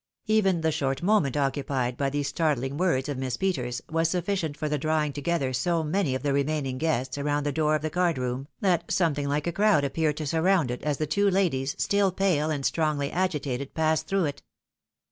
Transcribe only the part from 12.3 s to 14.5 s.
and strongly agitated, passed through it.